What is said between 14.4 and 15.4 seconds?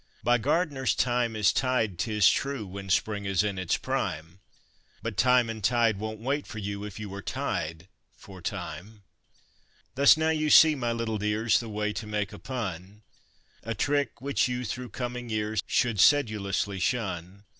you, through coming